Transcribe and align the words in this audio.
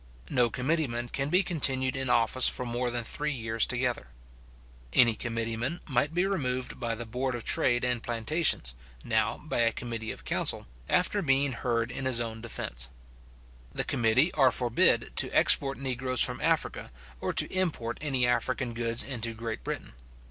No 0.31 0.49
committeeman 0.49 1.09
can 1.09 1.29
be 1.29 1.43
continued 1.43 1.95
in 1.95 2.09
office 2.09 2.49
for 2.49 2.65
more 2.65 2.89
than 2.89 3.03
three 3.03 3.33
years 3.33 3.67
together. 3.67 4.07
Any 4.93 5.13
committee 5.13 5.55
man 5.55 5.79
might 5.87 6.11
be 6.11 6.25
removed 6.25 6.79
by 6.79 6.95
the 6.95 7.05
board 7.05 7.35
of 7.35 7.43
trade 7.43 7.83
and 7.83 8.01
plantations, 8.01 8.73
now 9.03 9.37
by 9.45 9.59
a 9.59 9.71
committee 9.71 10.11
of 10.11 10.25
council, 10.25 10.65
after 10.89 11.21
being 11.21 11.51
heard 11.51 11.91
in 11.91 12.05
his 12.05 12.19
own 12.19 12.41
defence. 12.41 12.89
The 13.75 13.83
committee 13.83 14.31
are 14.33 14.49
forbid 14.51 15.11
to 15.17 15.29
export 15.37 15.77
negroes 15.77 16.21
from 16.21 16.41
Africa, 16.41 16.91
or 17.19 17.31
to 17.33 17.45
import 17.55 17.99
any 18.01 18.25
African 18.25 18.73
goods 18.73 19.03
into 19.03 19.35
Great 19.35 19.63
Britain. 19.63 19.93